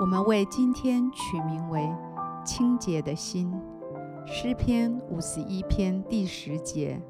[0.00, 1.92] 我们为今天取名为
[2.46, 3.52] “清洁的心”。
[4.24, 7.02] 诗篇五十一篇第十节：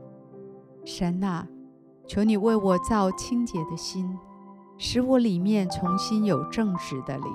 [0.86, 1.46] 神啊，
[2.06, 4.18] 求你为我造清洁的心，
[4.78, 7.30] 使我里面重新有正直的灵。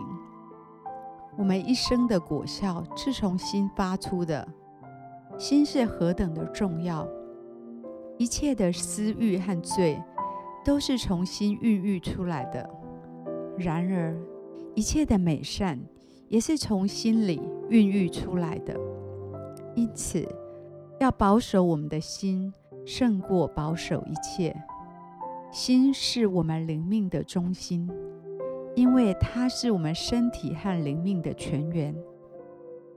[1.38, 4.48] 我们一生的果效是从心发出的，
[5.38, 7.08] 心是何等的重要！
[8.18, 10.02] 一切的私欲和罪
[10.66, 12.68] 都是从心孕育出来的。
[13.56, 14.18] 然而，
[14.76, 15.80] 一切的美善
[16.30, 18.76] 也是从心里孕育出来的，
[19.76, 20.28] 因此
[21.00, 22.52] 要保守我们的心，
[22.86, 24.56] 胜过保守一切。
[25.52, 27.88] 心是我们灵命的中心，
[28.76, 31.96] 因为它是我们身体和灵命的泉源。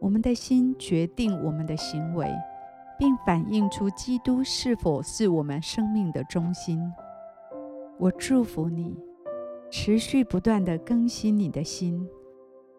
[0.00, 2.30] 我们的心决定我们的行为，
[2.98, 6.80] 并反映出基督是否是我们生命的中心。
[7.98, 8.96] 我祝福你。
[9.68, 12.08] 持续不断地更新你的心，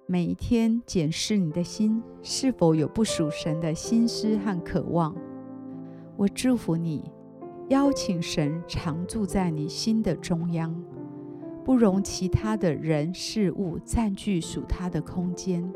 [0.05, 5.15] 每一天检视你的心是否有不属神的心思和渴望。
[6.15, 7.11] 我祝福你，
[7.69, 10.73] 邀请神常住在你心的中央，
[11.63, 15.69] 不容其他的人事物占据属他的空间。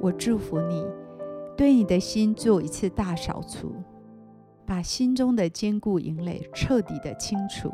[0.00, 0.84] 我祝福你，
[1.56, 3.72] 对你的心做一次大扫除，
[4.66, 7.72] 把心中的坚固营垒彻底的清除。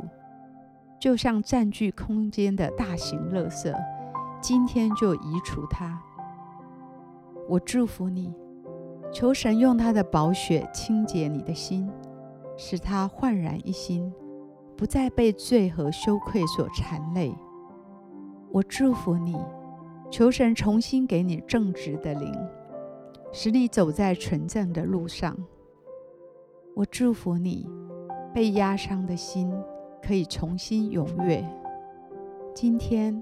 [1.07, 3.73] 就像占据空间的大型垃圾，
[4.41, 6.03] 今天就移除它。
[7.49, 8.35] 我祝福你，
[9.13, 11.89] 求神用他的宝血清洁你的心，
[12.57, 14.13] 使他焕然一新，
[14.77, 17.33] 不再被罪和羞愧所缠累。
[18.51, 19.39] 我祝福你，
[20.11, 22.35] 求神重新给你正直的灵，
[23.31, 25.37] 使你走在纯正的路上。
[26.75, 27.71] 我祝福你，
[28.35, 29.49] 被压伤的心。
[30.07, 31.45] 可以重新踊跃。
[32.55, 33.21] 今天，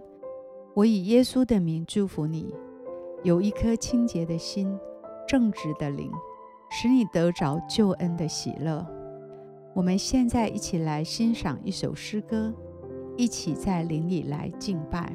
[0.75, 2.55] 我以耶稣的名祝福你，
[3.23, 4.79] 有一颗清洁的心，
[5.27, 6.13] 正直的灵，
[6.71, 8.87] 使你得着救恩的喜乐。
[9.73, 12.53] 我们现在一起来欣赏一首诗歌，
[13.17, 15.11] 一起在灵里来敬拜。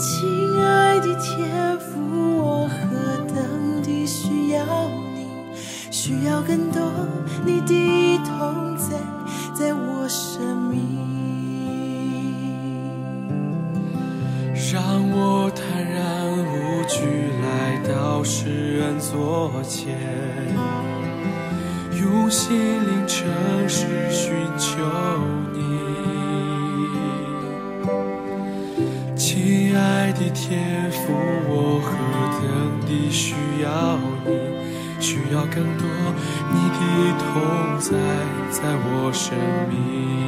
[0.00, 2.00] 亲爱的天父，
[2.38, 4.64] 我何等地需要
[5.14, 5.26] 你，
[5.90, 6.80] 需要更多
[7.44, 8.96] 你的同在，
[9.52, 10.96] 在我生命，
[14.72, 17.04] 让我坦然无惧
[17.42, 19.98] 来到世人座前。
[22.00, 23.28] 用心灵诚
[23.68, 25.39] 实寻求。
[30.32, 31.12] 天赋，
[31.48, 31.90] 我何
[32.40, 34.28] 等地需要你，
[35.00, 35.84] 需要更多
[36.52, 36.80] 你的
[37.18, 37.90] 同在，
[38.50, 39.36] 在我生
[39.68, 40.19] 命。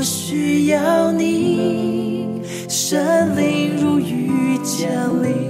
[0.00, 2.26] 我需要你，
[2.70, 5.49] 山林如雨降临。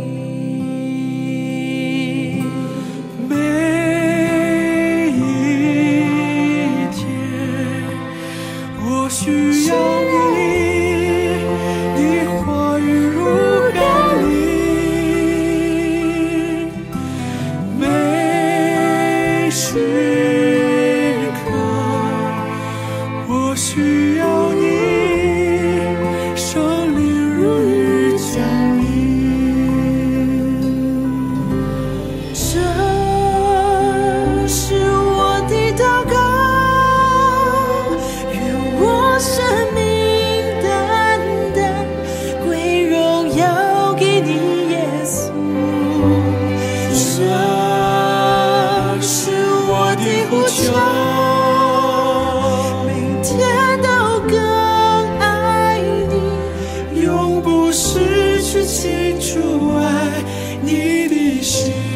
[59.21, 60.25] 出爱
[60.63, 61.90] 你的心。